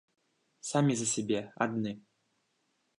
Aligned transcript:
Самі 0.69 0.97
за 1.01 1.07
сябе, 1.13 1.39
адны. 1.67 1.91